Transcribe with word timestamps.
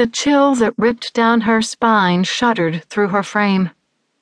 The 0.00 0.06
chill 0.06 0.54
that 0.54 0.72
ripped 0.78 1.12
down 1.12 1.42
her 1.42 1.60
spine 1.60 2.24
shuddered 2.24 2.84
through 2.84 3.08
her 3.08 3.22
frame. 3.22 3.68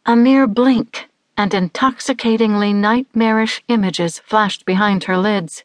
A 0.07 0.17
mere 0.17 0.49
blink, 0.49 1.08
and 1.37 1.54
intoxicatingly 1.54 2.73
nightmarish 2.73 3.62
images 3.68 4.18
flashed 4.18 4.64
behind 4.64 5.04
her 5.04 5.17
lids. 5.17 5.62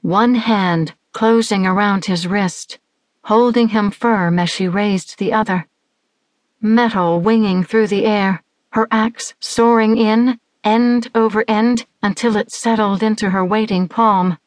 One 0.00 0.36
hand 0.36 0.94
closing 1.10 1.66
around 1.66 2.04
his 2.04 2.24
wrist, 2.24 2.78
holding 3.24 3.70
him 3.70 3.90
firm 3.90 4.38
as 4.38 4.48
she 4.48 4.68
raised 4.68 5.18
the 5.18 5.32
other. 5.32 5.66
Metal 6.60 7.20
winging 7.20 7.64
through 7.64 7.88
the 7.88 8.06
air, 8.06 8.44
her 8.74 8.86
axe 8.92 9.34
soaring 9.40 9.96
in, 9.96 10.38
end 10.62 11.10
over 11.16 11.44
end, 11.48 11.84
until 12.00 12.36
it 12.36 12.52
settled 12.52 13.02
into 13.02 13.30
her 13.30 13.44
waiting 13.44 13.88
palm. 13.88 14.38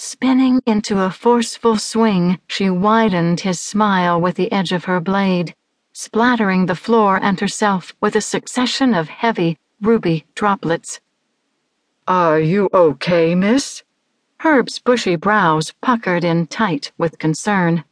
Spinning 0.00 0.62
into 0.64 1.00
a 1.00 1.10
forceful 1.10 1.76
swing, 1.76 2.38
she 2.46 2.70
widened 2.70 3.40
his 3.40 3.58
smile 3.58 4.20
with 4.20 4.36
the 4.36 4.50
edge 4.52 4.70
of 4.70 4.84
her 4.84 5.00
blade, 5.00 5.56
splattering 5.92 6.66
the 6.66 6.76
floor 6.76 7.18
and 7.20 7.40
herself 7.40 7.92
with 8.00 8.14
a 8.14 8.20
succession 8.20 8.94
of 8.94 9.08
heavy, 9.08 9.58
ruby 9.80 10.24
droplets. 10.36 11.00
Are 12.06 12.38
you 12.38 12.70
okay, 12.72 13.34
miss? 13.34 13.82
Herb's 14.38 14.78
bushy 14.78 15.16
brows 15.16 15.74
puckered 15.80 16.22
in 16.22 16.46
tight 16.46 16.92
with 16.96 17.18
concern. 17.18 17.82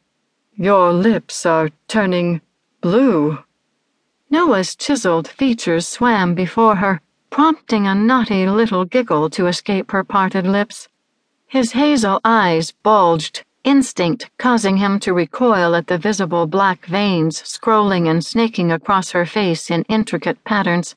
Your 0.55 0.93
lips 0.93 1.45
are 1.45 1.71
turning 1.89 2.39
blue. 2.79 3.39
Noah's 4.29 4.77
chiseled 4.77 5.27
features 5.27 5.85
swam 5.85 6.35
before 6.35 6.77
her, 6.77 7.01
prompting 7.29 7.85
a 7.85 7.93
naughty 7.93 8.47
little 8.47 8.85
giggle 8.85 9.29
to 9.31 9.47
escape 9.47 9.91
her 9.91 10.05
parted 10.05 10.47
lips. 10.47 10.87
His 11.49 11.71
hazel 11.71 12.19
eyes 12.25 12.71
bulged, 12.83 13.45
instinct 13.63 14.29
causing 14.37 14.75
him 14.75 14.99
to 14.99 15.13
recoil 15.13 15.75
at 15.75 15.87
the 15.87 15.97
visible 15.97 16.45
black 16.45 16.85
veins 16.85 17.41
scrolling 17.41 18.09
and 18.09 18.23
snaking 18.23 18.69
across 18.69 19.11
her 19.11 19.25
face 19.25 19.71
in 19.71 19.83
intricate 19.83 20.43
patterns. 20.43 20.95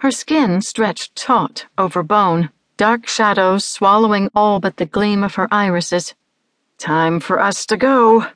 Her 0.00 0.10
skin 0.10 0.60
stretched 0.60 1.16
taut 1.16 1.64
over 1.78 2.02
bone, 2.02 2.50
dark 2.76 3.08
shadows 3.08 3.64
swallowing 3.64 4.28
all 4.34 4.60
but 4.60 4.76
the 4.76 4.84
gleam 4.84 5.24
of 5.24 5.36
her 5.36 5.48
irises. 5.50 6.14
Time 6.76 7.18
for 7.18 7.40
us 7.40 7.64
to 7.64 7.78
go. 7.78 8.26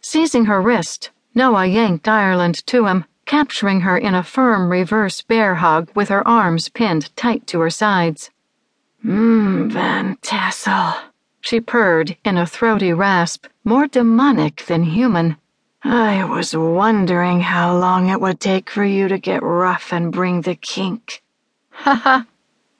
Seizing 0.00 0.46
her 0.46 0.62
wrist, 0.62 1.10
Noah 1.34 1.66
yanked 1.66 2.08
Ireland 2.08 2.66
to 2.68 2.86
him, 2.86 3.04
capturing 3.26 3.82
her 3.82 3.98
in 3.98 4.14
a 4.14 4.22
firm 4.22 4.70
reverse 4.70 5.20
bear 5.20 5.56
hug 5.56 5.90
with 5.94 6.08
her 6.08 6.26
arms 6.26 6.70
pinned 6.70 7.14
tight 7.16 7.46
to 7.48 7.60
her 7.60 7.70
sides. 7.70 8.30
Mmm, 9.06 9.70
Van 9.70 10.16
Tassel, 10.20 10.92
she 11.40 11.60
purred 11.60 12.16
in 12.24 12.36
a 12.36 12.44
throaty 12.44 12.92
rasp, 12.92 13.46
more 13.62 13.86
demonic 13.86 14.64
than 14.66 14.82
human. 14.82 15.36
I 15.84 16.24
was 16.24 16.56
wondering 16.56 17.40
how 17.40 17.78
long 17.78 18.08
it 18.08 18.20
would 18.20 18.40
take 18.40 18.68
for 18.68 18.82
you 18.82 19.06
to 19.06 19.16
get 19.18 19.44
rough 19.44 19.92
and 19.92 20.10
bring 20.10 20.40
the 20.40 20.56
kink. 20.56 21.22
Ha 21.70 21.94
ha. 21.94 22.26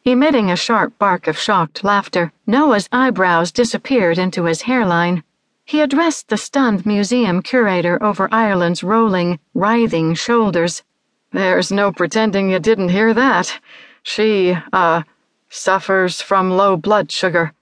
Emitting 0.04 0.50
a 0.50 0.56
sharp 0.56 0.98
bark 0.98 1.28
of 1.28 1.38
shocked 1.38 1.84
laughter, 1.84 2.32
Noah's 2.44 2.88
eyebrows 2.90 3.52
disappeared 3.52 4.18
into 4.18 4.46
his 4.46 4.62
hairline. 4.62 5.22
He 5.64 5.80
addressed 5.80 6.26
the 6.26 6.36
stunned 6.36 6.84
museum 6.84 7.40
curator 7.40 8.02
over 8.02 8.28
Ireland's 8.32 8.82
rolling, 8.82 9.38
writhing 9.54 10.14
shoulders. 10.14 10.82
There's 11.30 11.70
no 11.70 11.92
pretending 11.92 12.50
you 12.50 12.58
didn't 12.58 12.88
hear 12.88 13.14
that. 13.14 13.60
She, 14.02 14.58
uh, 14.72 15.02
suffers 15.48 16.20
from 16.20 16.50
low 16.50 16.76
blood 16.76 17.10
sugar. 17.10 17.52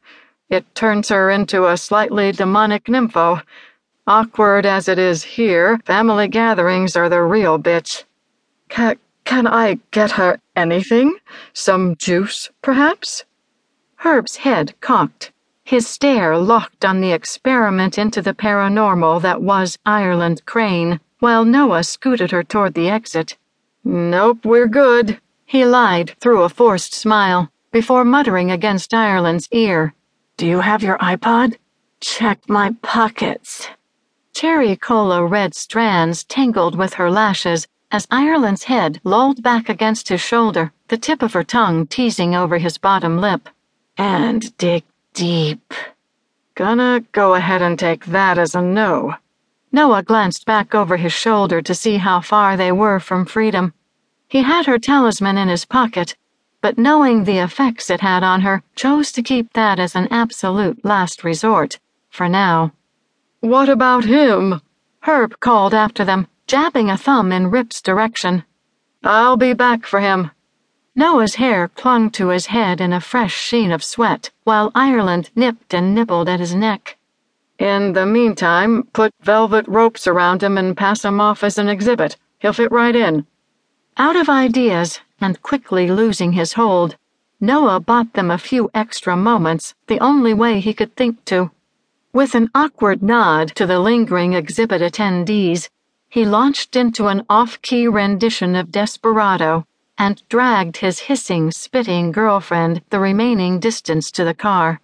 It 0.51 0.75
turns 0.75 1.09
her 1.09 1.31
into 1.31 1.67
a 1.67 1.77
slightly 1.77 2.31
demonic 2.31 2.85
nympho. 2.85 3.43
Awkward 4.07 4.67
as 4.67 4.89
it 4.89 4.99
is 4.99 5.23
here, 5.23 5.79
family 5.85 6.29
gatherings 6.29 6.97
are 6.97 7.09
the 7.09 7.23
real 7.23 7.59
bitch. 7.59 8.05
Can, 8.69 8.99
can 9.25 9.47
I 9.47 9.79
get 9.91 10.13
her 10.13 10.39
anything? 10.55 11.17
Some 11.53 11.97
juice, 11.97 12.51
perhaps? 12.61 13.25
Herb's 13.97 14.37
head 14.37 14.75
cocked, 14.81 15.33
his 15.64 15.89
stare 15.89 16.37
locked 16.37 16.85
on 16.85 17.01
the 17.01 17.13
experiment 17.13 17.97
into 17.97 18.20
the 18.20 18.35
paranormal 18.35 19.23
that 19.23 19.41
was 19.41 19.79
Ireland 19.87 20.45
Crane, 20.45 21.01
while 21.20 21.45
Noah 21.45 21.85
scooted 21.85 22.31
her 22.31 22.42
toward 22.42 22.75
the 22.75 22.91
exit. 22.91 23.39
Nope, 23.83 24.45
we're 24.45 24.69
good, 24.69 25.20
he 25.47 25.64
lied 25.64 26.14
through 26.20 26.42
a 26.42 26.48
forced 26.48 26.92
smile 26.92 27.51
before 27.74 28.05
muttering 28.05 28.52
against 28.52 28.95
Ireland's 28.95 29.48
ear. 29.51 29.92
Do 30.36 30.46
you 30.46 30.61
have 30.61 30.85
your 30.85 30.96
iPod? 30.98 31.57
Check 31.98 32.48
my 32.48 32.70
pockets. 32.83 33.67
Cherry 34.33 34.77
cola 34.77 35.27
red 35.27 35.57
strands 35.57 36.23
tangled 36.23 36.77
with 36.77 36.95
her 36.95 37.11
lashes 37.11 37.67
as 37.90 38.07
Ireland's 38.13 38.63
head 38.63 39.01
lolled 39.02 39.42
back 39.42 39.68
against 39.68 40.08
his 40.08 40.20
shoulder, 40.20 40.73
the 40.86 40.96
tip 40.96 41.20
of 41.20 41.33
her 41.33 41.42
tongue 41.42 41.89
teasing 41.89 42.36
over 42.36 42.58
his 42.58 42.79
bottom 42.79 43.20
lip. 43.20 43.48
And 43.98 44.57
dig 44.57 44.84
deep. 45.13 45.74
Gonna 46.55 47.02
go 47.11 47.34
ahead 47.34 47.61
and 47.61 47.77
take 47.77 48.05
that 48.07 48.39
as 48.39 48.55
a 48.55 48.63
no. 48.63 49.17
Noah 49.73 50.05
glanced 50.05 50.46
back 50.46 50.77
over 50.77 50.96
his 50.96 51.13
shoulder 51.13 51.61
to 51.63 51.74
see 51.74 51.96
how 51.96 52.20
far 52.20 52.57
they 52.57 52.70
were 52.70 53.01
from 53.01 53.27
freedom. 53.27 53.74
He 54.29 54.42
had 54.42 54.67
her 54.67 54.79
talisman 54.79 55.39
in 55.39 55.48
his 55.48 55.64
pocket 55.64 56.14
but 56.64 56.79
knowing 56.79 57.25
the 57.25 57.36
effects 57.36 57.91
it 57.91 58.01
had 58.01 58.23
on 58.23 58.41
her, 58.41 58.63
chose 58.75 59.13
to 59.13 59.23
keep 59.23 59.52
that 59.52 59.79
as 59.79 59.95
an 59.95 60.08
absolute 60.11 60.83
last 60.83 61.23
resort, 61.23 61.79
for 62.08 62.27
now. 62.27 62.73
What 63.41 63.69
about 63.69 64.07
him? 64.07 64.63
Herb 65.01 65.39
called 65.41 65.75
after 65.75 66.07
them, 66.07 66.27
jabbing 66.47 66.89
a 66.89 66.97
thumb 66.97 67.33
in 67.33 67.51
Rip's 67.51 67.83
direction. 67.83 68.45
I'll 69.02 69.36
be 69.36 69.52
back 69.52 69.85
for 69.85 70.01
him. 70.01 70.30
Noah's 70.97 71.35
hair 71.35 71.69
clung 71.69 72.08
to 72.13 72.29
his 72.29 72.47
head 72.47 72.81
in 72.81 72.95
a 72.95 72.98
fresh 73.13 73.35
sheen 73.35 73.70
of 73.70 73.85
sweat, 73.85 74.31
while 74.45 74.73
Ireland 74.75 75.29
nipped 75.36 75.75
and 75.75 75.95
nibbled 75.95 76.31
at 76.31 76.41
his 76.41 76.55
neck. 76.55 76.96
In 77.58 77.92
the 77.92 78.07
meantime, 78.07 78.85
put 78.95 79.13
velvet 79.20 79.69
ropes 79.69 80.07
around 80.07 80.42
him 80.42 80.57
and 80.57 80.75
pass 80.75 81.05
him 81.05 81.20
off 81.20 81.45
as 81.45 81.58
an 81.58 81.69
exhibit. 81.69 82.17
He'll 82.39 82.55
fit 82.55 82.73
right 82.73 82.96
in. 82.96 83.27
Out 83.98 84.17
of 84.17 84.31
ideas, 84.31 85.01
and 85.20 85.42
quickly 85.42 85.91
losing 85.91 86.33
his 86.33 86.55
hold, 86.55 86.97
Noah 87.41 87.80
bought 87.80 88.13
them 88.13 88.30
a 88.30 88.39
few 88.39 88.70
extra 88.75 89.17
moments, 89.17 89.75
the 89.86 90.01
only 90.01 90.35
way 90.35 90.61
he 90.61 90.73
could 90.73 90.97
think 90.97 91.25
to. 91.27 91.51
With 92.13 92.35
an 92.35 92.48
awkward 92.55 93.02
nod 93.02 93.55
to 93.57 93.67
the 93.67 93.80
lingering 93.80 94.35
exhibit 94.35 94.80
attendees, 94.80 95.69
he 96.08 96.25
launched 96.25 96.77
into 96.77 97.08
an 97.08 97.27
off 97.29 97.61
key 97.61 97.89
rendition 97.89 98.55
of 98.55 98.70
Desperado 98.70 99.67
and 99.98 100.23
dragged 100.29 100.77
his 100.77 101.01
hissing, 101.01 101.51
spitting 101.51 102.13
girlfriend 102.13 102.83
the 102.91 103.01
remaining 103.01 103.58
distance 103.58 104.11
to 104.13 104.25
the 104.25 104.35
car. 104.35 104.81